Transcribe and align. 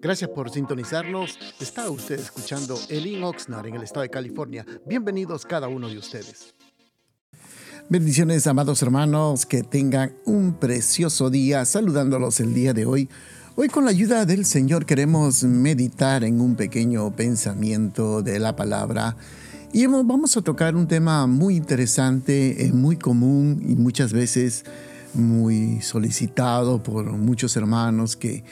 Gracias 0.00 0.30
por 0.30 0.50
sintonizarnos. 0.50 1.38
Está 1.60 1.90
usted 1.90 2.18
escuchando 2.18 2.78
Elin 2.88 3.22
Oxnard 3.24 3.66
en 3.66 3.74
el 3.76 3.82
estado 3.82 4.02
de 4.02 4.10
California. 4.10 4.64
Bienvenidos 4.86 5.44
cada 5.44 5.68
uno 5.68 5.88
de 5.88 5.98
ustedes. 5.98 6.54
Bendiciones, 7.88 8.46
amados 8.46 8.80
hermanos, 8.82 9.44
que 9.44 9.62
tengan 9.62 10.14
un 10.24 10.54
precioso 10.54 11.28
día 11.28 11.64
saludándolos 11.64 12.40
el 12.40 12.54
día 12.54 12.72
de 12.72 12.86
hoy. 12.86 13.08
Hoy 13.56 13.68
con 13.68 13.84
la 13.84 13.90
ayuda 13.90 14.24
del 14.24 14.46
Señor 14.46 14.86
queremos 14.86 15.44
meditar 15.44 16.24
en 16.24 16.40
un 16.40 16.56
pequeño 16.56 17.14
pensamiento 17.14 18.22
de 18.22 18.38
la 18.40 18.56
palabra 18.56 19.16
y 19.72 19.86
vamos 19.86 20.36
a 20.36 20.42
tocar 20.42 20.76
un 20.76 20.88
tema 20.88 21.26
muy 21.26 21.56
interesante, 21.56 22.64
eh, 22.64 22.72
muy 22.72 22.96
común 22.96 23.62
y 23.68 23.74
muchas 23.74 24.12
veces 24.12 24.64
muy 25.14 25.80
solicitado 25.82 26.82
por 26.82 27.12
muchos 27.12 27.56
hermanos 27.56 28.16
que 28.16 28.44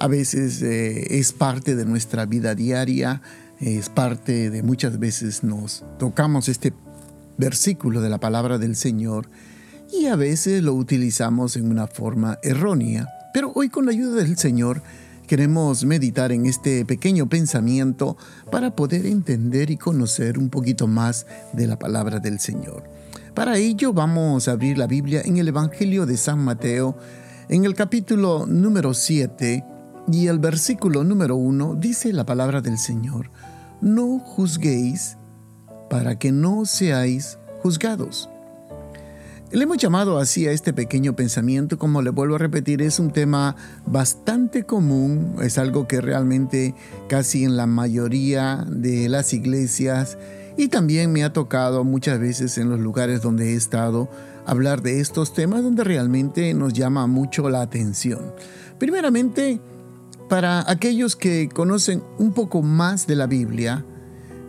a 0.00 0.08
veces 0.08 0.62
eh, 0.62 1.18
es 1.18 1.32
parte 1.32 1.76
de 1.76 1.84
nuestra 1.84 2.24
vida 2.24 2.54
diaria, 2.54 3.20
es 3.60 3.90
parte 3.90 4.48
de 4.48 4.62
muchas 4.62 4.98
veces 4.98 5.44
nos 5.44 5.84
tocamos 5.98 6.48
este 6.48 6.72
versículo 7.36 8.00
de 8.00 8.08
la 8.08 8.18
palabra 8.18 8.56
del 8.56 8.76
Señor 8.76 9.28
y 9.92 10.06
a 10.06 10.16
veces 10.16 10.62
lo 10.62 10.72
utilizamos 10.72 11.56
en 11.56 11.70
una 11.70 11.86
forma 11.86 12.38
errónea. 12.42 13.08
Pero 13.34 13.52
hoy 13.54 13.68
con 13.68 13.84
la 13.84 13.92
ayuda 13.92 14.22
del 14.22 14.38
Señor 14.38 14.82
queremos 15.26 15.84
meditar 15.84 16.32
en 16.32 16.46
este 16.46 16.86
pequeño 16.86 17.28
pensamiento 17.28 18.16
para 18.50 18.74
poder 18.74 19.04
entender 19.04 19.70
y 19.70 19.76
conocer 19.76 20.38
un 20.38 20.48
poquito 20.48 20.86
más 20.86 21.26
de 21.52 21.66
la 21.66 21.78
palabra 21.78 22.20
del 22.20 22.40
Señor. 22.40 22.84
Para 23.34 23.58
ello 23.58 23.92
vamos 23.92 24.48
a 24.48 24.52
abrir 24.52 24.78
la 24.78 24.86
Biblia 24.86 25.20
en 25.22 25.36
el 25.36 25.48
Evangelio 25.48 26.06
de 26.06 26.16
San 26.16 26.38
Mateo, 26.38 26.96
en 27.50 27.66
el 27.66 27.74
capítulo 27.74 28.46
número 28.46 28.94
7, 28.94 29.64
y 30.12 30.26
el 30.26 30.38
versículo 30.38 31.04
número 31.04 31.36
uno 31.36 31.74
dice 31.74 32.12
la 32.12 32.24
palabra 32.24 32.60
del 32.60 32.78
Señor, 32.78 33.30
no 33.80 34.18
juzguéis 34.18 35.16
para 35.88 36.18
que 36.18 36.32
no 36.32 36.64
seáis 36.64 37.38
juzgados. 37.62 38.28
Le 39.52 39.64
hemos 39.64 39.78
llamado 39.78 40.18
así 40.18 40.46
a 40.46 40.52
este 40.52 40.72
pequeño 40.72 41.16
pensamiento, 41.16 41.76
como 41.76 42.02
le 42.02 42.10
vuelvo 42.10 42.36
a 42.36 42.38
repetir, 42.38 42.82
es 42.82 43.00
un 43.00 43.10
tema 43.10 43.56
bastante 43.84 44.64
común, 44.64 45.34
es 45.42 45.58
algo 45.58 45.88
que 45.88 46.00
realmente 46.00 46.74
casi 47.08 47.42
en 47.42 47.56
la 47.56 47.66
mayoría 47.66 48.64
de 48.68 49.08
las 49.08 49.32
iglesias 49.32 50.18
y 50.56 50.68
también 50.68 51.12
me 51.12 51.24
ha 51.24 51.32
tocado 51.32 51.82
muchas 51.82 52.20
veces 52.20 52.58
en 52.58 52.68
los 52.68 52.78
lugares 52.78 53.22
donde 53.22 53.52
he 53.52 53.56
estado 53.56 54.08
hablar 54.46 54.82
de 54.82 55.00
estos 55.00 55.34
temas 55.34 55.62
donde 55.62 55.82
realmente 55.82 56.54
nos 56.54 56.72
llama 56.72 57.06
mucho 57.08 57.48
la 57.50 57.62
atención. 57.62 58.32
Primeramente, 58.78 59.60
para 60.30 60.70
aquellos 60.70 61.16
que 61.16 61.48
conocen 61.48 62.04
un 62.16 62.32
poco 62.32 62.62
más 62.62 63.08
de 63.08 63.16
la 63.16 63.26
Biblia, 63.26 63.84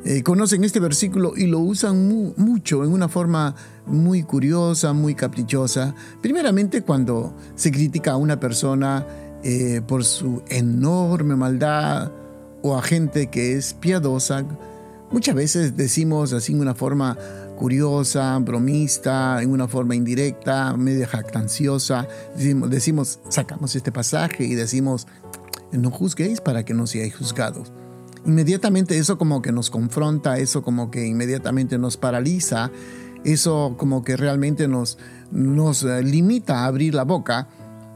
eh, 0.06 0.22
conocen 0.22 0.64
este 0.64 0.80
versículo 0.80 1.34
y 1.36 1.48
lo 1.48 1.58
usan 1.58 2.34
mucho 2.38 2.84
en 2.84 2.94
una 2.94 3.10
forma 3.10 3.56
muy 3.88 4.22
curiosa, 4.22 4.94
muy 4.94 5.16
caprichosa. 5.16 5.96
Primeramente 6.22 6.84
cuando 6.84 7.36
se 7.56 7.72
critica 7.72 8.12
a 8.12 8.18
una 8.18 8.40
persona 8.40 9.08
eh, 9.44 9.82
por 9.86 10.06
su 10.06 10.44
enorme 10.50 11.36
maldad 11.36 12.12
o 12.62 12.78
a 12.78 12.84
gente 12.84 13.32
que 13.32 13.58
es 13.58 13.74
piadosa, 13.74 14.46
muchas 15.12 15.34
veces 15.34 15.76
decimos 15.76 16.32
así 16.32 16.54
en 16.54 16.62
una 16.62 16.76
forma 16.76 17.18
curiosa, 17.58 18.38
bromista, 18.40 19.42
en 19.42 19.52
una 19.52 19.68
forma 19.68 19.96
indirecta, 19.96 20.76
media 20.78 21.08
jactanciosa, 21.08 22.08
decimos, 22.36 22.70
decimos 22.70 23.20
sacamos 23.30 23.76
este 23.76 23.92
pasaje 23.92 24.44
y 24.46 24.56
decimos, 24.56 25.08
no 25.72 25.92
juzguéis 25.92 26.42
para 26.42 26.64
que 26.64 26.74
no 26.74 26.88
seáis 26.88 27.16
juzgados. 27.16 27.72
Inmediatamente 28.26 28.98
eso 28.98 29.18
como 29.18 29.42
que 29.42 29.52
nos 29.52 29.70
confronta, 29.70 30.38
eso 30.38 30.62
como 30.62 30.92
que 30.92 31.08
inmediatamente 31.08 31.78
nos 31.78 31.98
paraliza, 31.98 32.72
eso 33.24 33.76
como 33.78 34.04
que 34.04 34.16
realmente 34.18 34.68
nos, 34.68 34.98
nos 35.32 35.84
eh, 35.84 36.04
limita 36.04 36.60
a 36.60 36.66
abrir 36.66 36.94
la 36.94 37.04
boca 37.04 37.48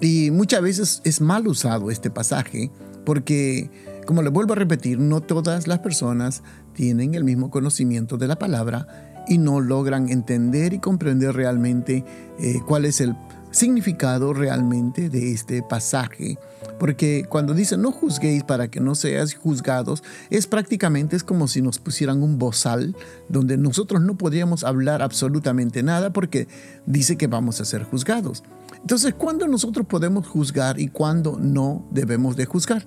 y 0.02 0.32
muchas 0.32 0.62
veces 0.62 1.02
es 1.04 1.22
mal 1.22 1.48
usado 1.48 1.92
este 1.92 2.10
pasaje 2.10 2.72
porque, 3.06 3.70
como 4.06 4.24
le 4.24 4.30
vuelvo 4.30 4.54
a 4.54 4.56
repetir, 4.56 5.00
no 5.00 5.22
todas 5.22 5.68
las 5.68 5.80
personas 5.80 6.44
tienen 6.74 7.14
el 7.14 7.24
mismo 7.24 7.50
conocimiento 7.50 8.18
de 8.18 8.28
la 8.28 8.38
palabra 8.38 9.24
y 9.28 9.38
no 9.38 9.62
logran 9.62 10.10
entender 10.10 10.74
y 10.74 10.80
comprender 10.80 11.36
realmente 11.36 12.04
eh, 12.40 12.60
cuál 12.66 12.86
es 12.86 13.00
el 13.00 13.16
significado 13.56 14.34
realmente 14.34 15.10
de 15.10 15.32
este 15.32 15.64
pasaje. 15.64 16.38
Porque 16.78 17.26
cuando 17.30 17.54
dice 17.54 17.78
no 17.78 17.92
juzguéis 17.92 18.44
para 18.44 18.68
que 18.68 18.82
no 18.82 18.96
seas 18.96 19.34
juzgados, 19.34 20.04
es 20.30 20.46
prácticamente 20.46 21.16
es 21.16 21.24
como 21.24 21.48
si 21.48 21.62
nos 21.62 21.80
pusieran 21.80 22.22
un 22.22 22.38
bozal 22.38 22.96
donde 23.30 23.58
nosotros 23.58 24.02
no 24.02 24.18
podríamos 24.18 24.64
hablar 24.64 25.02
absolutamente 25.02 25.84
nada 25.84 26.12
porque 26.12 26.48
dice 26.86 27.18
que 27.18 27.28
vamos 27.28 27.62
a 27.62 27.66
ser 27.66 27.84
juzgados. 27.84 28.44
Entonces, 28.82 29.14
¿cuándo 29.14 29.48
nosotros 29.48 29.88
podemos 29.88 30.28
juzgar 30.28 30.80
y 30.80 30.90
cuándo 30.90 31.40
no 31.40 31.88
debemos 31.92 32.36
de 32.36 32.46
juzgar? 32.46 32.86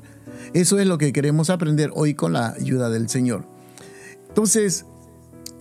Eso 0.53 0.79
es 0.79 0.87
lo 0.87 0.99
que 0.99 1.13
queremos 1.13 1.49
aprender 1.51 1.91
hoy 1.95 2.15
con 2.15 2.35
la 2.35 2.51
ayuda 2.51 2.91
del 2.91 3.09
Señor. 3.09 3.47
Entonces, 4.29 4.85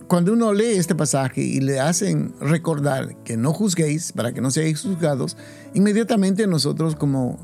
cuando 0.07 0.33
uno 0.33 0.53
lee 0.53 0.77
este 0.77 0.95
pasaje 0.95 1.41
y 1.41 1.59
le 1.59 1.79
hacen 1.79 2.33
recordar 2.39 3.15
que 3.23 3.37
no 3.37 3.53
juzguéis 3.53 4.13
para 4.13 4.31
que 4.33 4.41
no 4.41 4.51
seáis 4.51 4.81
juzgados, 4.81 5.37
inmediatamente 5.73 6.47
nosotros 6.47 6.95
como 6.95 7.39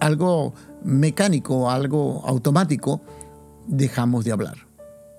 algo 0.00 0.54
mecánico, 0.82 1.70
algo 1.70 2.22
automático, 2.26 3.00
dejamos 3.66 4.24
de 4.24 4.32
hablar. 4.32 4.56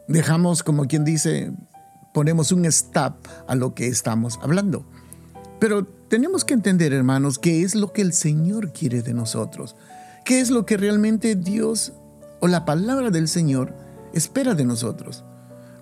Dejamos, 0.07 0.61
como 0.61 0.85
quien 0.85 1.03
dice, 1.03 1.51
ponemos 2.13 2.51
un 2.51 2.65
stop 2.65 3.15
a 3.47 3.55
lo 3.55 3.73
que 3.73 3.87
estamos 3.87 4.39
hablando. 4.41 4.85
Pero 5.59 5.85
tenemos 5.85 6.45
que 6.45 6.53
entender, 6.53 6.93
hermanos, 6.93 7.39
qué 7.39 7.63
es 7.63 7.73
lo 7.73 7.91
que 7.93 8.01
el 8.01 8.13
Señor 8.13 8.71
quiere 8.71 9.01
de 9.01 9.13
nosotros. 9.13 9.75
¿Qué 10.23 10.39
es 10.39 10.51
lo 10.51 10.65
que 10.65 10.77
realmente 10.77 11.35
Dios 11.35 11.93
o 12.41 12.47
la 12.47 12.65
palabra 12.65 13.09
del 13.09 13.27
Señor 13.27 13.73
espera 14.13 14.53
de 14.53 14.65
nosotros? 14.65 15.23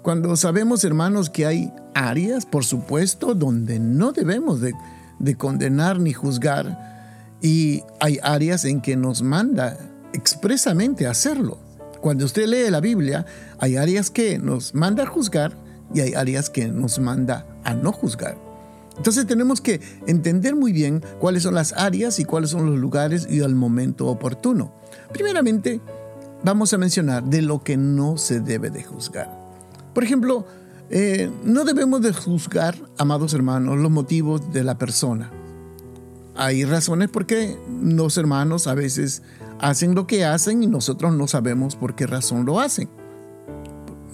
Cuando 0.04 0.36
sabemos, 0.36 0.84
hermanos, 0.84 1.30
que 1.30 1.46
hay 1.46 1.74
áreas, 1.94 2.46
por 2.46 2.66
supuesto, 2.66 3.36
donde 3.36 3.80
no 3.80 4.12
debemos 4.12 4.60
de, 4.60 4.74
de 5.20 5.36
condenar 5.38 5.98
ni 5.98 6.12
juzgar, 6.12 7.38
y 7.42 7.84
hay 8.02 8.20
áreas 8.22 8.66
en 8.66 8.82
que 8.82 8.98
nos 8.98 9.22
manda 9.22 9.78
expresamente 10.12 11.08
hacerlo. 11.08 11.58
Cuando 12.02 12.26
usted 12.26 12.48
lee 12.48 12.70
la 12.70 12.82
Biblia, 12.82 13.26
hay 13.60 13.78
áreas 13.78 14.10
que 14.10 14.40
nos 14.40 14.76
manda 14.76 15.04
a 15.04 15.08
juzgar 15.08 15.56
y 15.94 16.02
hay 16.02 16.14
áreas 16.16 16.50
que 16.50 16.68
nos 16.68 17.00
manda 17.00 17.46
a 17.64 17.74
no 17.74 17.94
juzgar. 17.94 18.38
Entonces 18.98 19.26
tenemos 19.26 19.62
que 19.62 19.80
entender 20.06 20.54
muy 20.54 20.74
bien 20.74 21.02
cuáles 21.20 21.44
son 21.44 21.56
las 21.56 21.72
áreas 21.74 22.20
y 22.20 22.26
cuáles 22.26 22.50
son 22.50 22.66
los 22.66 22.78
lugares 22.78 23.26
y 23.30 23.40
el 23.40 23.56
momento 23.56 24.08
oportuno. 24.08 24.74
Primeramente, 25.14 25.80
vamos 26.44 26.74
a 26.74 26.78
mencionar 26.78 27.24
de 27.24 27.42
lo 27.42 27.64
que 27.64 27.78
no 27.78 28.18
se 28.18 28.42
debe 28.42 28.70
de 28.70 28.84
juzgar. 28.84 29.43
Por 29.94 30.04
ejemplo, 30.04 30.46
eh, 30.90 31.32
no 31.44 31.66
debemos 31.66 32.02
de 32.02 32.14
juzgar, 32.14 32.76
amados 32.98 33.34
hermanos, 33.34 33.78
los 33.78 33.92
motivos 33.92 34.52
de 34.52 34.64
la 34.64 34.78
persona 34.78 35.32
hay 36.36 36.66
razones 36.66 37.10
por 37.10 37.26
qué 37.26 37.58
los 37.82 38.18
hermanos 38.18 38.68
a 38.68 38.74
veces 38.74 39.22
hacen 39.60 39.96
lo 39.96 40.08
que 40.08 40.26
hacen 40.26 40.64
y 40.64 40.68
nosotros 40.68 41.14
no 41.14 41.28
sabemos 41.28 41.76
por 41.76 41.96
qué 41.96 42.08
razón 42.08 42.46
lo 42.46 42.60
hacen. 42.60 42.90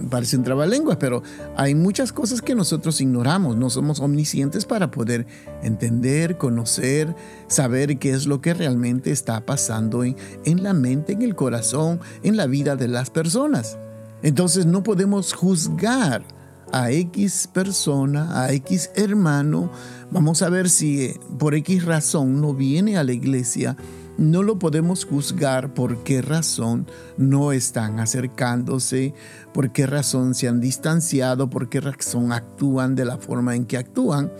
Parece 0.09 0.37
un 0.37 0.43
trabalenguas, 0.43 0.97
pero 0.97 1.23
hay 1.57 1.75
muchas 1.75 2.13
cosas 2.13 2.41
que 2.41 2.55
nosotros 2.55 3.01
ignoramos. 3.01 3.57
No 3.57 3.69
somos 3.69 3.99
omniscientes 3.99 4.63
para 4.63 4.91
poder 4.91 5.27
entender, 5.61 6.37
conocer, 6.37 7.13
saber 7.47 7.99
qué 7.99 8.11
es 8.11 8.25
lo 8.25 8.39
que 8.39 8.53
realmente 8.53 9.11
está 9.11 9.45
pasando 9.45 10.05
en, 10.05 10.15
en 10.45 10.63
la 10.63 10.73
mente, 10.73 11.13
en 11.13 11.21
el 11.21 11.35
corazón, 11.35 11.99
en 12.23 12.37
la 12.37 12.47
vida 12.47 12.77
de 12.77 12.87
las 12.87 13.09
personas. 13.09 13.77
Entonces 14.21 14.65
no 14.65 14.83
podemos 14.83 15.33
juzgar 15.33 16.23
a 16.71 16.91
X 16.91 17.49
persona, 17.51 18.43
a 18.43 18.51
X 18.53 18.91
hermano, 18.95 19.71
vamos 20.11 20.41
a 20.41 20.49
ver 20.49 20.69
si 20.69 21.05
eh, 21.05 21.19
por 21.37 21.55
X 21.55 21.85
razón 21.85 22.41
no 22.41 22.53
viene 22.53 22.97
a 22.97 23.03
la 23.03 23.13
iglesia, 23.13 23.75
no 24.17 24.43
lo 24.43 24.59
podemos 24.59 25.05
juzgar 25.05 25.73
por 25.73 26.03
qué 26.03 26.21
razón 26.21 26.87
no 27.17 27.53
están 27.53 27.99
acercándose, 27.99 29.13
por 29.53 29.71
qué 29.71 29.87
razón 29.87 30.35
se 30.35 30.49
han 30.49 30.59
distanciado, 30.59 31.49
por 31.49 31.69
qué 31.69 31.79
razón 31.79 32.33
actúan 32.33 32.95
de 32.95 33.05
la 33.05 33.17
forma 33.17 33.55
en 33.55 33.65
que 33.65 33.77
actúan. 33.77 34.31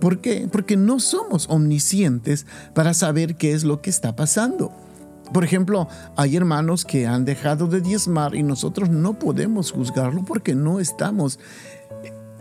¿Por 0.00 0.20
qué? 0.20 0.48
Porque 0.50 0.76
no 0.76 0.98
somos 0.98 1.46
omniscientes 1.48 2.46
para 2.74 2.94
saber 2.94 3.36
qué 3.36 3.52
es 3.52 3.64
lo 3.64 3.82
que 3.82 3.90
está 3.90 4.16
pasando. 4.16 4.72
Por 5.32 5.44
ejemplo, 5.44 5.88
hay 6.16 6.36
hermanos 6.36 6.84
que 6.84 7.06
han 7.06 7.24
dejado 7.24 7.66
de 7.66 7.80
diezmar 7.80 8.34
y 8.34 8.42
nosotros 8.42 8.90
no 8.90 9.18
podemos 9.18 9.72
juzgarlo 9.72 10.24
porque 10.24 10.54
no 10.54 10.78
estamos 10.78 11.38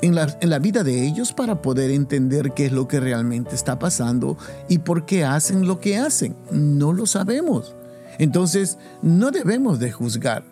en 0.02 0.16
la, 0.16 0.38
en 0.42 0.50
la, 0.50 0.60
vida 0.60 0.84
de 0.84 1.06
ellos 1.06 1.32
para 1.32 1.62
poder 1.62 1.92
entender 1.92 2.54
qué 2.54 2.66
es 2.66 2.72
lo 2.72 2.88
que 2.88 3.00
realmente 3.00 3.56
está 3.56 3.78
pasando 3.78 4.38
y 4.68 4.80
por 4.80 5.06
qué 5.06 5.24
hacen 5.24 5.68
lo 5.68 5.80
que 5.80 5.98
hacen. 5.98 6.36
No 6.52 6.92
lo 6.92 7.06
sabemos. 7.06 7.76
Entonces, 8.18 8.78
no 9.02 9.32
debemos 9.32 9.80
de 9.80 9.92
juzgar. 9.92 10.44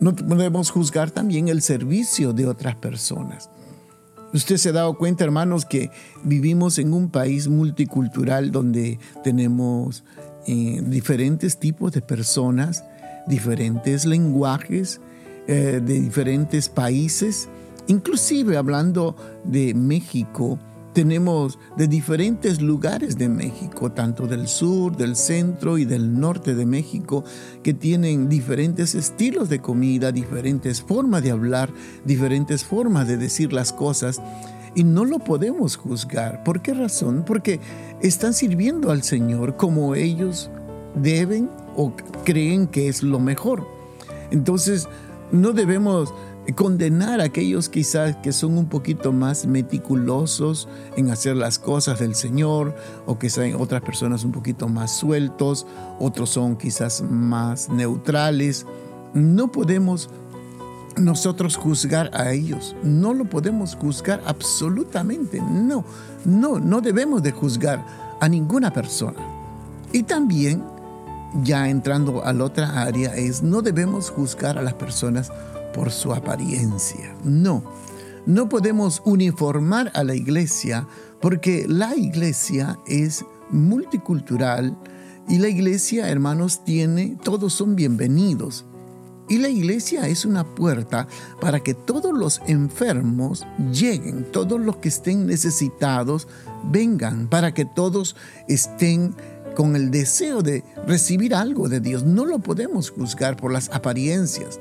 No 0.00 0.12
debemos 0.12 0.70
juzgar 0.70 1.10
también 1.10 1.48
el 1.48 1.62
servicio 1.62 2.32
de 2.32 2.46
otras 2.46 2.76
personas. 2.76 3.50
Usted 4.32 4.58
se 4.58 4.68
ha 4.68 4.72
dado 4.72 4.98
cuenta, 4.98 5.24
hermanos, 5.24 5.64
que 5.64 5.90
vivimos 6.22 6.78
en 6.78 6.92
un 6.92 7.10
país 7.10 7.48
multicultural 7.48 8.52
donde 8.52 8.98
tenemos 9.24 10.04
eh, 10.46 10.80
diferentes 10.84 11.58
tipos 11.58 11.92
de 11.92 12.00
personas, 12.00 12.84
diferentes 13.26 14.06
lenguajes, 14.06 15.00
eh, 15.46 15.80
de 15.84 16.00
diferentes 16.00 16.68
países. 16.68 17.48
Inclusive 17.86 18.56
hablando 18.56 19.16
de 19.44 19.74
México, 19.74 20.58
tenemos 20.92 21.58
de 21.76 21.86
diferentes 21.86 22.60
lugares 22.60 23.16
de 23.16 23.28
México, 23.28 23.92
tanto 23.92 24.26
del 24.26 24.48
sur, 24.48 24.96
del 24.96 25.14
centro 25.16 25.78
y 25.78 25.84
del 25.84 26.18
norte 26.18 26.54
de 26.54 26.66
México, 26.66 27.24
que 27.62 27.72
tienen 27.72 28.28
diferentes 28.28 28.94
estilos 28.94 29.48
de 29.48 29.60
comida, 29.60 30.10
diferentes 30.10 30.82
formas 30.82 31.22
de 31.22 31.30
hablar, 31.30 31.70
diferentes 32.04 32.64
formas 32.64 33.06
de 33.06 33.16
decir 33.16 33.52
las 33.52 33.72
cosas. 33.72 34.20
Y 34.74 34.84
no 34.84 35.04
lo 35.04 35.18
podemos 35.18 35.76
juzgar. 35.76 36.42
¿Por 36.44 36.62
qué 36.62 36.74
razón? 36.74 37.24
Porque 37.26 37.60
están 38.00 38.34
sirviendo 38.34 38.90
al 38.90 39.02
Señor 39.02 39.56
como 39.56 39.94
ellos 39.94 40.50
deben 40.94 41.50
o 41.76 41.92
creen 42.24 42.66
que 42.66 42.88
es 42.88 43.02
lo 43.02 43.20
mejor. 43.20 43.66
Entonces, 44.30 44.88
no 45.32 45.52
debemos 45.52 46.12
condenar 46.54 47.20
a 47.20 47.24
aquellos 47.24 47.68
quizás 47.68 48.16
que 48.16 48.32
son 48.32 48.56
un 48.56 48.68
poquito 48.68 49.12
más 49.12 49.46
meticulosos 49.46 50.68
en 50.96 51.10
hacer 51.10 51.36
las 51.36 51.58
cosas 51.58 51.98
del 51.98 52.14
Señor 52.14 52.74
o 53.06 53.18
que 53.18 53.28
sean 53.28 53.60
otras 53.60 53.82
personas 53.82 54.24
un 54.24 54.32
poquito 54.32 54.68
más 54.68 54.96
sueltos, 54.96 55.66
otros 55.98 56.30
son 56.30 56.56
quizás 56.56 57.02
más 57.02 57.68
neutrales. 57.68 58.66
No 59.12 59.52
podemos 59.52 60.08
nosotros 60.98 61.56
juzgar 61.56 62.10
a 62.12 62.32
ellos, 62.32 62.76
no 62.82 63.14
lo 63.14 63.24
podemos 63.24 63.74
juzgar 63.74 64.22
absolutamente, 64.26 65.40
no, 65.40 65.84
no, 66.24 66.58
no 66.58 66.80
debemos 66.80 67.22
de 67.22 67.32
juzgar 67.32 67.84
a 68.20 68.28
ninguna 68.28 68.72
persona. 68.72 69.18
Y 69.92 70.02
también, 70.02 70.62
ya 71.42 71.68
entrando 71.68 72.24
a 72.24 72.32
la 72.32 72.44
otra 72.44 72.82
área, 72.82 73.14
es 73.14 73.42
no 73.42 73.62
debemos 73.62 74.10
juzgar 74.10 74.58
a 74.58 74.62
las 74.62 74.74
personas 74.74 75.30
por 75.72 75.90
su 75.90 76.12
apariencia. 76.12 77.14
No, 77.24 77.62
no 78.26 78.48
podemos 78.48 79.02
uniformar 79.04 79.90
a 79.94 80.04
la 80.04 80.14
iglesia 80.14 80.86
porque 81.20 81.66
la 81.68 81.96
iglesia 81.96 82.78
es 82.86 83.24
multicultural 83.50 84.76
y 85.28 85.38
la 85.38 85.48
iglesia, 85.48 86.08
hermanos, 86.08 86.64
tiene, 86.64 87.18
todos 87.22 87.52
son 87.52 87.76
bienvenidos. 87.76 88.64
Y 89.28 89.38
la 89.38 89.48
iglesia 89.48 90.08
es 90.08 90.24
una 90.24 90.44
puerta 90.44 91.06
para 91.40 91.60
que 91.60 91.74
todos 91.74 92.16
los 92.16 92.40
enfermos 92.46 93.46
lleguen, 93.72 94.24
todos 94.32 94.58
los 94.58 94.76
que 94.76 94.88
estén 94.88 95.26
necesitados 95.26 96.28
vengan, 96.64 97.28
para 97.28 97.52
que 97.52 97.66
todos 97.66 98.16
estén 98.48 99.14
con 99.54 99.76
el 99.76 99.90
deseo 99.90 100.42
de 100.42 100.64
recibir 100.86 101.34
algo 101.34 101.68
de 101.68 101.80
Dios. 101.80 102.04
No 102.04 102.24
lo 102.24 102.38
podemos 102.38 102.90
juzgar 102.90 103.36
por 103.36 103.52
las 103.52 103.68
apariencias. 103.70 104.60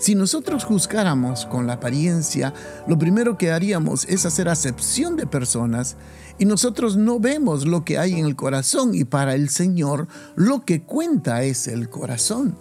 Si 0.00 0.14
nosotros 0.14 0.64
juzgáramos 0.64 1.44
con 1.46 1.66
la 1.66 1.74
apariencia, 1.74 2.54
lo 2.86 2.98
primero 2.98 3.36
que 3.36 3.50
haríamos 3.50 4.04
es 4.04 4.26
hacer 4.26 4.48
acepción 4.48 5.16
de 5.16 5.26
personas 5.26 5.96
y 6.38 6.44
nosotros 6.44 6.96
no 6.96 7.18
vemos 7.18 7.66
lo 7.66 7.84
que 7.84 7.98
hay 7.98 8.14
en 8.14 8.24
el 8.24 8.36
corazón 8.36 8.94
y 8.94 9.04
para 9.04 9.34
el 9.34 9.48
Señor 9.48 10.06
lo 10.36 10.64
que 10.64 10.82
cuenta 10.82 11.42
es 11.42 11.66
el 11.66 11.88
corazón. 11.88 12.56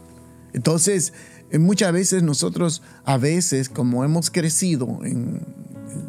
Entonces, 0.54 1.14
muchas 1.54 1.94
veces 1.94 2.24
nosotros, 2.24 2.82
a 3.06 3.18
veces, 3.18 3.70
como 3.70 4.04
hemos 4.04 4.30
crecido 4.30 5.00
en, 5.04 5.46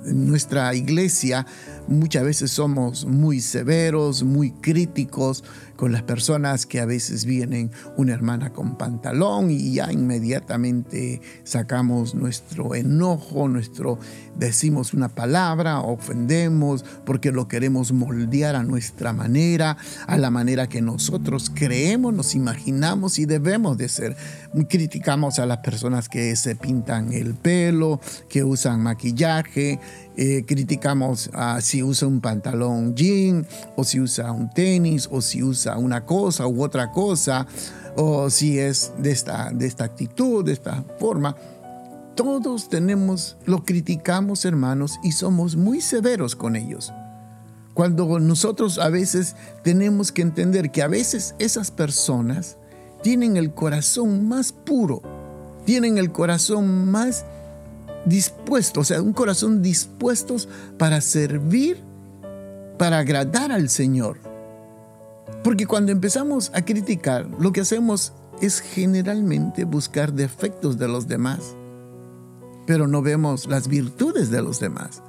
en 0.05 0.27
nuestra 0.27 0.75
iglesia, 0.75 1.47
muchas 1.87 2.25
veces 2.25 2.51
somos 2.51 3.05
muy 3.05 3.41
severos, 3.41 4.23
muy 4.23 4.51
críticos 4.51 5.45
con 5.79 5.93
las 5.93 6.03
personas 6.03 6.67
que 6.67 6.81
a 6.81 6.87
veces 6.87 7.25
vienen 7.25 7.71
una 7.97 8.13
hermana 8.13 8.53
con 8.53 8.77
pantalón 8.77 9.53
y 9.53 9.75
ya 9.75 9.93
inmediatamente 9.93 11.23
sacamos 11.45 12.17
nuestro 12.17 12.75
enojo, 12.75 13.47
nuestro 13.47 13.97
decimos 14.37 14.93
una 14.93 15.09
palabra, 15.09 15.79
ofendemos 15.79 16.85
porque 17.07 17.31
lo 17.31 17.47
queremos 17.47 17.93
moldear 17.93 18.57
a 18.57 18.65
nuestra 18.65 19.13
manera, 19.13 19.77
a 20.09 20.19
la 20.19 20.31
manera 20.31 20.69
que 20.69 20.83
nosotros 20.83 21.49
creemos, 21.55 22.13
nos 22.13 22.35
imaginamos 22.35 23.21
y 23.21 23.25
debemos 23.25 23.79
de 23.79 23.89
ser. 23.89 24.17
Criticamos 24.69 25.39
a 25.39 25.47
las 25.47 25.59
personas 25.59 26.09
que 26.09 26.35
se 26.35 26.57
pintan 26.57 27.13
el 27.13 27.35
pelo, 27.35 28.01
que 28.29 28.43
usan 28.43 28.83
maquillaje, 28.83 29.79
eh, 30.21 30.45
criticamos 30.45 31.31
a 31.33 31.61
si 31.61 31.81
usa 31.81 32.09
un 32.09 32.21
pantalón 32.21 32.97
jean 32.97 33.47
o 33.77 33.85
si 33.85 34.01
usa 34.01 34.33
un 34.33 34.51
tenis 34.51 35.09
o 35.13 35.23
si 35.23 35.45
usa 35.45 35.79
una 35.79 36.05
cosa 36.05 36.49
u 36.49 36.61
otra 36.61 36.91
cosa 36.91 37.47
o 37.95 38.29
si 38.29 38.59
es 38.59 38.93
de 38.99 39.13
esta, 39.13 39.53
de 39.53 39.69
esta 39.69 39.85
actitud, 39.85 40.45
de 40.45 40.55
esta 40.55 40.85
forma. 40.99 41.37
Todos 42.17 42.69
tenemos, 42.69 43.37
lo 43.45 43.65
criticamos 43.65 44.45
hermanos 44.45 44.99
y 45.05 45.13
somos 45.13 45.55
muy 45.55 45.81
severos 45.81 46.35
con 46.35 46.57
ellos. 46.57 46.93
Cuando 47.73 48.19
nosotros 48.19 48.81
a 48.81 48.89
veces 48.89 49.37
tenemos 49.63 50.11
que 50.11 50.23
entender 50.23 50.73
que 50.73 50.83
a 50.83 50.89
veces 50.89 51.37
esas 51.39 51.71
personas 51.71 52.59
tienen 53.05 53.37
el 53.37 53.55
corazón 53.55 54.27
más 54.27 54.51
puro, 54.51 55.01
tienen 55.65 55.97
el 55.97 56.11
corazón 56.11 56.91
más 56.91 57.25
dispuesto, 58.09 58.81
o 58.81 58.85
sea, 58.85 59.03
un 59.03 59.13
corazón 59.13 59.63
dispuestos 59.63 60.49
para 60.79 61.01
servir, 61.01 61.79
para 62.79 62.99
agradar 62.99 63.53
al 63.53 63.69
Señor. 63.69 64.19
Porque 65.43 65.67
cuando 65.67 65.93
empezamos 65.93 66.51
a 66.55 66.65
criticar, 66.65 67.29
lo 67.39 67.53
que 67.53 67.61
hacemos 67.61 68.13
es 68.41 68.61
generalmente 68.61 69.65
buscar 69.65 70.13
defectos 70.13 70.79
de 70.79 70.89
los 70.89 71.09
demás, 71.09 71.57
pero 72.67 72.87
no 72.87 73.03
vemos 73.03 73.47
las 73.47 73.69
virtudes 73.69 74.31
de 74.31 74.43
los 74.43 74.61
demás. 74.61 75.03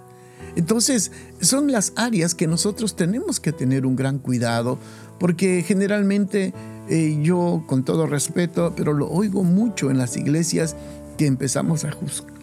Entonces, 0.56 1.12
son 1.42 1.72
las 1.72 1.94
áreas 1.96 2.34
que 2.34 2.48
nosotros 2.48 2.96
tenemos 2.96 3.40
que 3.40 3.52
tener 3.52 3.86
un 3.86 3.96
gran 3.96 4.20
cuidado, 4.20 4.80
porque 5.20 5.64
generalmente 5.66 6.54
eh, 6.90 7.20
yo, 7.22 7.64
con 7.68 7.84
todo 7.84 8.08
respeto, 8.08 8.74
pero 8.76 8.94
lo 8.94 9.10
oigo 9.10 9.44
mucho 9.44 9.92
en 9.92 9.98
las 9.98 10.18
iglesias, 10.18 10.76
que 11.18 11.28
empezamos 11.28 11.86
a 11.86 11.92
juzgar 11.92 12.39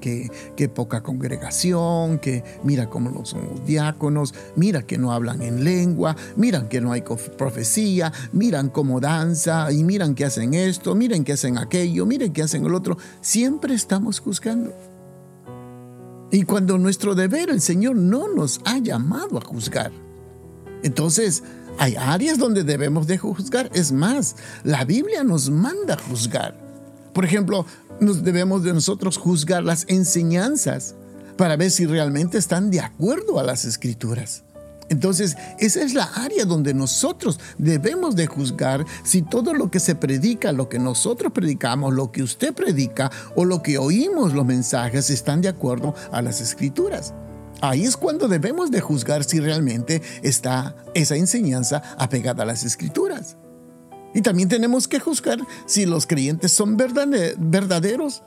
que, 0.00 0.68
poca 0.68 1.02
congregación, 1.02 2.18
que 2.18 2.44
mira 2.62 2.88
cómo 2.88 3.24
son 3.24 3.48
los 3.50 3.66
diáconos, 3.66 4.34
mira 4.56 4.82
que 4.82 4.98
no 4.98 5.12
hablan 5.12 5.42
en 5.42 5.64
lengua, 5.64 6.16
miran 6.36 6.68
que 6.68 6.80
no 6.80 6.92
hay 6.92 7.02
profecía, 7.36 8.12
miran 8.32 8.68
cómo 8.68 9.00
danza 9.00 9.72
y 9.72 9.84
miran 9.84 10.14
que 10.14 10.24
hacen 10.24 10.54
esto, 10.54 10.94
miren 10.94 11.24
que 11.24 11.32
hacen 11.32 11.58
aquello, 11.58 12.06
miren 12.06 12.32
que 12.32 12.42
hacen 12.42 12.64
el 12.64 12.74
otro. 12.74 12.96
Siempre 13.20 13.74
estamos 13.74 14.20
juzgando. 14.20 14.72
Y 16.32 16.44
cuando 16.44 16.78
nuestro 16.78 17.14
deber 17.14 17.50
el 17.50 17.60
Señor 17.60 17.96
no 17.96 18.28
nos 18.32 18.60
ha 18.64 18.78
llamado 18.78 19.36
a 19.38 19.40
juzgar. 19.40 19.90
Entonces, 20.82 21.42
hay 21.78 21.96
áreas 21.96 22.38
donde 22.38 22.62
debemos 22.62 23.06
de 23.06 23.18
juzgar. 23.18 23.70
Es 23.74 23.90
más, 23.90 24.36
la 24.62 24.84
Biblia 24.84 25.24
nos 25.24 25.50
manda 25.50 25.94
a 25.94 25.98
juzgar. 25.98 26.56
Por 27.12 27.24
ejemplo, 27.24 27.66
nos 28.00 28.24
debemos 28.24 28.62
de 28.62 28.72
nosotros 28.72 29.16
juzgar 29.16 29.64
las 29.64 29.84
enseñanzas 29.88 30.94
para 31.36 31.56
ver 31.56 31.70
si 31.70 31.86
realmente 31.86 32.38
están 32.38 32.70
de 32.70 32.80
acuerdo 32.80 33.38
a 33.38 33.42
las 33.42 33.64
escrituras. 33.64 34.44
Entonces, 34.90 35.36
esa 35.60 35.82
es 35.82 35.94
la 35.94 36.04
área 36.04 36.44
donde 36.44 36.74
nosotros 36.74 37.38
debemos 37.58 38.16
de 38.16 38.26
juzgar 38.26 38.84
si 39.04 39.22
todo 39.22 39.54
lo 39.54 39.70
que 39.70 39.78
se 39.78 39.94
predica, 39.94 40.50
lo 40.50 40.68
que 40.68 40.80
nosotros 40.80 41.32
predicamos, 41.32 41.94
lo 41.94 42.10
que 42.10 42.24
usted 42.24 42.52
predica 42.52 43.10
o 43.36 43.44
lo 43.44 43.62
que 43.62 43.78
oímos 43.78 44.34
los 44.34 44.44
mensajes 44.44 45.08
están 45.10 45.42
de 45.42 45.48
acuerdo 45.48 45.94
a 46.10 46.22
las 46.22 46.40
escrituras. 46.40 47.14
Ahí 47.60 47.84
es 47.84 47.96
cuando 47.96 48.26
debemos 48.26 48.72
de 48.72 48.80
juzgar 48.80 49.22
si 49.22 49.38
realmente 49.38 50.02
está 50.22 50.74
esa 50.94 51.14
enseñanza 51.14 51.82
apegada 51.96 52.42
a 52.42 52.46
las 52.46 52.64
escrituras. 52.64 53.36
Y 54.14 54.22
también 54.22 54.48
tenemos 54.48 54.88
que 54.88 55.00
juzgar 55.00 55.38
si 55.66 55.86
los 55.86 56.06
creyentes 56.06 56.52
son 56.52 56.76
verdaderos 56.76 58.22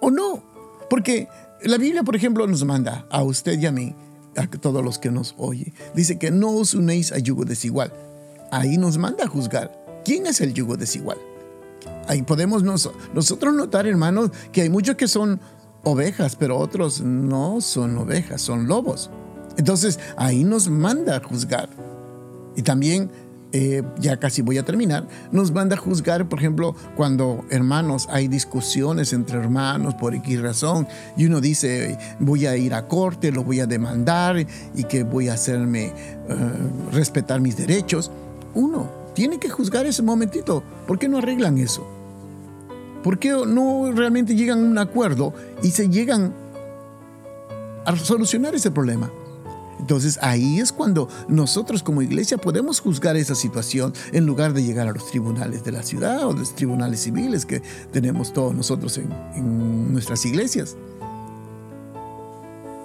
o 0.00 0.10
no. 0.10 0.42
Porque 0.90 1.28
la 1.62 1.78
Biblia, 1.78 2.02
por 2.02 2.16
ejemplo, 2.16 2.46
nos 2.46 2.64
manda 2.64 3.06
a 3.10 3.22
usted 3.22 3.58
y 3.58 3.66
a 3.66 3.72
mí, 3.72 3.94
a 4.36 4.46
todos 4.46 4.84
los 4.84 4.98
que 4.98 5.10
nos 5.10 5.34
oye, 5.38 5.72
dice 5.94 6.18
que 6.18 6.30
no 6.30 6.50
os 6.50 6.74
unéis 6.74 7.12
a 7.12 7.18
yugo 7.18 7.44
desigual. 7.44 7.92
Ahí 8.50 8.76
nos 8.76 8.98
manda 8.98 9.24
a 9.24 9.28
juzgar. 9.28 10.02
¿Quién 10.04 10.26
es 10.26 10.40
el 10.40 10.54
yugo 10.54 10.76
desigual? 10.76 11.18
Ahí 12.06 12.22
podemos 12.22 12.62
nosotros 12.62 13.54
notar, 13.54 13.86
hermanos, 13.86 14.30
que 14.52 14.62
hay 14.62 14.70
muchos 14.70 14.96
que 14.96 15.06
son 15.06 15.40
ovejas, 15.84 16.36
pero 16.36 16.56
otros 16.56 17.02
no 17.02 17.60
son 17.60 17.98
ovejas, 17.98 18.40
son 18.40 18.66
lobos. 18.66 19.10
Entonces, 19.58 20.00
ahí 20.16 20.44
nos 20.44 20.68
manda 20.68 21.16
a 21.16 21.20
juzgar. 21.20 21.68
Y 22.56 22.62
también 22.62 23.10
eh, 23.52 23.82
ya 23.98 24.18
casi 24.18 24.42
voy 24.42 24.58
a 24.58 24.62
terminar, 24.62 25.06
nos 25.32 25.52
manda 25.52 25.74
a 25.74 25.78
juzgar, 25.78 26.28
por 26.28 26.38
ejemplo, 26.38 26.74
cuando 26.96 27.46
hermanos 27.48 28.06
hay 28.10 28.28
discusiones 28.28 29.14
entre 29.14 29.38
hermanos 29.38 29.94
por 29.94 30.14
X 30.14 30.42
razón 30.42 30.86
y 31.16 31.24
uno 31.24 31.40
dice 31.40 31.96
voy 32.20 32.44
a 32.44 32.56
ir 32.58 32.74
a 32.74 32.86
corte, 32.86 33.32
lo 33.32 33.44
voy 33.44 33.60
a 33.60 33.66
demandar 33.66 34.36
y 34.74 34.84
que 34.84 35.02
voy 35.02 35.28
a 35.28 35.34
hacerme 35.34 35.86
eh, 35.86 35.92
respetar 36.92 37.40
mis 37.40 37.56
derechos. 37.56 38.10
Uno 38.54 38.90
tiene 39.14 39.38
que 39.38 39.48
juzgar 39.48 39.86
ese 39.86 40.02
momentito. 40.02 40.62
¿Por 40.86 40.98
qué 40.98 41.08
no 41.08 41.18
arreglan 41.18 41.56
eso? 41.56 41.86
¿Por 43.02 43.18
qué 43.18 43.30
no 43.30 43.90
realmente 43.92 44.34
llegan 44.34 44.58
a 44.58 44.62
un 44.62 44.78
acuerdo 44.78 45.32
y 45.62 45.70
se 45.70 45.88
llegan 45.88 46.34
a 47.86 47.96
solucionar 47.96 48.54
ese 48.54 48.70
problema? 48.70 49.10
Entonces 49.78 50.18
ahí 50.22 50.60
es 50.60 50.72
cuando 50.72 51.08
nosotros 51.28 51.82
como 51.82 52.02
iglesia 52.02 52.38
podemos 52.38 52.80
juzgar 52.80 53.16
esa 53.16 53.34
situación 53.34 53.92
en 54.12 54.26
lugar 54.26 54.52
de 54.52 54.62
llegar 54.62 54.88
a 54.88 54.92
los 54.92 55.06
tribunales 55.06 55.64
de 55.64 55.72
la 55.72 55.82
ciudad 55.82 56.26
o 56.26 56.32
los 56.32 56.54
tribunales 56.54 57.00
civiles 57.00 57.46
que 57.46 57.62
tenemos 57.92 58.32
todos 58.32 58.54
nosotros 58.54 58.98
en, 58.98 59.92
nuestras 59.92 60.24
iglesias. 60.26 60.76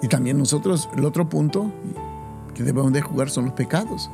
Y 0.02 0.08
también 0.08 0.38
nosotros, 0.38 0.88
el 0.96 1.04
otro 1.04 1.28
punto 1.28 1.72
que 2.54 2.62
debemos 2.62 2.92
de 2.92 3.00
jugar 3.00 3.30
son 3.30 3.46
los 3.46 3.54
pecados. 3.54 4.10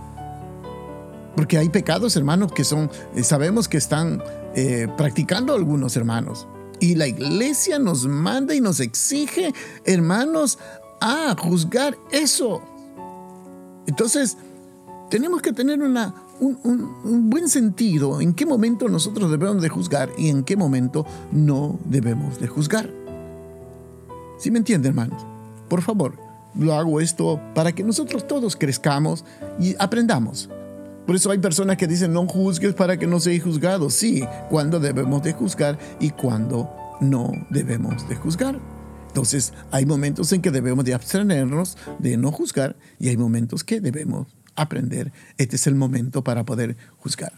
Porque 1.37 1.58
hay 1.58 1.68
pecados, 1.68 2.16
hermanos, 2.16 2.52
que 2.52 2.64
son, 2.64 2.90
eh, 3.14 3.22
sabemos 3.22 3.68
que 3.68 3.76
están 3.76 4.22
eh, 4.54 4.88
practicando 4.96 5.54
algunos 5.54 5.96
hermanos. 5.96 6.46
Y 6.80 6.94
la 6.94 7.06
iglesia 7.06 7.78
nos 7.78 8.06
manda 8.06 8.54
y 8.54 8.60
nos 8.60 8.80
exige, 8.80 9.52
hermanos, 9.84 10.58
a 11.00 11.34
juzgar 11.38 11.96
eso. 12.10 12.62
Entonces, 13.87 14.37
tenemos 15.10 15.42
que 15.42 15.52
tener 15.52 15.82
una, 15.82 16.14
un, 16.40 17.30
buen 17.30 17.49
sentido 17.49 18.20
en 18.20 18.32
qué 18.34 18.46
momento 18.46 18.88
nosotros 18.88 19.30
debemos 19.30 19.60
de 19.62 19.68
juzgar 19.68 20.10
y 20.16 20.28
en 20.28 20.44
qué 20.44 20.56
momento 20.56 21.04
no 21.32 21.78
debemos 21.84 22.40
de 22.40 22.46
juzgar. 22.46 22.90
¿Sí 24.38 24.50
me 24.50 24.58
entiende, 24.58 24.88
hermanos? 24.88 25.26
Por 25.68 25.82
favor, 25.82 26.14
lo 26.54 26.75
hago 26.75 27.00
esto 27.00 27.40
para 27.54 27.72
que 27.72 27.84
nosotros 27.84 28.26
todos 28.26 28.56
crezcamos 28.56 29.25
y 29.58 29.75
aprendamos. 29.78 30.49
Por 31.06 31.16
eso 31.16 31.30
hay 31.30 31.38
personas 31.38 31.76
que 31.76 31.87
dicen 31.87 32.12
no 32.12 32.26
juzgues 32.26 32.75
para 32.75 32.96
que 32.96 33.06
no 33.06 33.20
seas 33.20 33.42
juzgado. 33.42 33.90
Sí, 33.90 34.22
cuando 34.49 34.78
debemos 34.78 35.22
de 35.22 35.32
juzgar 35.32 35.78
y 35.99 36.10
cuando 36.10 36.70
no 37.00 37.32
debemos 37.50 38.08
de 38.08 38.16
juzgar. 38.16 38.58
Entonces, 39.11 39.52
hay 39.73 39.87
momentos 39.87 40.33
en 40.33 40.40
que 40.40 40.52
debemos 40.52 40.85
de 40.85 40.95
abstenernos 40.95 41.76
de 41.99 42.17
no 42.17 42.31
juzgar 42.31 42.76
y 43.00 43.09
hay 43.09 43.17
momentos 43.17 43.64
que 43.64 43.81
debemos 43.81 44.29
aprender. 44.55 45.12
Este 45.37 45.57
es 45.57 45.67
el 45.67 45.75
momento 45.75 46.23
para 46.23 46.45
poder 46.45 46.76
juzgar. 46.97 47.33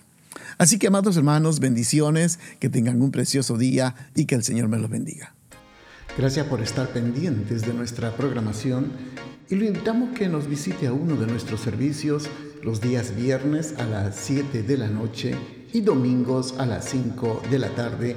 Así 0.58 0.78
que, 0.78 0.88
amados 0.88 1.16
hermanos, 1.16 1.60
bendiciones, 1.60 2.38
que 2.60 2.68
tengan 2.68 3.00
un 3.00 3.10
precioso 3.10 3.56
día 3.56 3.94
y 4.14 4.26
que 4.26 4.34
el 4.34 4.44
Señor 4.44 4.68
me 4.68 4.76
los 4.76 4.90
bendiga. 4.90 5.34
Gracias 6.18 6.46
por 6.46 6.60
estar 6.60 6.88
pendientes 6.88 7.62
de 7.62 7.72
nuestra 7.72 8.14
programación 8.16 8.92
y 9.48 9.54
lo 9.54 9.64
invitamos 9.64 10.10
que 10.10 10.28
nos 10.28 10.48
visite 10.48 10.88
a 10.88 10.92
uno 10.92 11.16
de 11.16 11.26
nuestros 11.26 11.62
servicios 11.62 12.28
los 12.62 12.82
días 12.82 13.16
viernes 13.16 13.74
a 13.78 13.86
las 13.86 14.16
7 14.16 14.62
de 14.62 14.76
la 14.76 14.88
noche 14.88 15.34
y 15.72 15.80
domingos 15.80 16.54
a 16.58 16.66
las 16.66 16.84
5 16.90 17.44
de 17.50 17.58
la 17.58 17.74
tarde 17.74 18.16